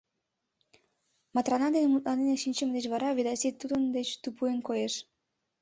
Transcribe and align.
Матрана 1.35 1.67
дене 1.75 1.87
мутланен 1.89 2.37
шинчыме 2.43 2.71
деч 2.75 2.85
вара 2.93 3.09
Ведаси 3.17 3.49
тудын 3.59 3.81
деч 3.95 4.07
тупуйын 4.21 4.59
коеш. 4.67 4.93